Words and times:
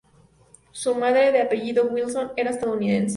Su 0.71 0.95
madre, 0.95 1.31
de 1.31 1.43
apellido 1.43 1.83
Wilson, 1.85 2.31
era 2.35 2.49
estadounidense. 2.49 3.09